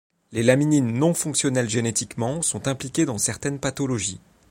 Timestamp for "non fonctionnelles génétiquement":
0.97-2.41